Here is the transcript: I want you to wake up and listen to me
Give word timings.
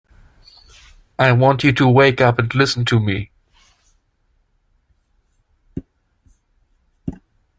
I 1.19 1.31
want 1.31 1.63
you 1.63 1.71
to 1.73 1.87
wake 1.87 2.21
up 2.21 2.39
and 2.39 2.55
listen 2.55 2.85
to 2.85 2.99
me 2.99 3.29